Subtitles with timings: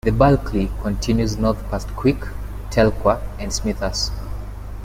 [0.03, 2.21] The Bulkley continues north past Quick,
[2.71, 4.09] Telkwa and Smithers.